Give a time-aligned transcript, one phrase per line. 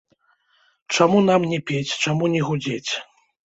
[0.95, 2.91] Чаму нам не пець, чаму не гудзець?!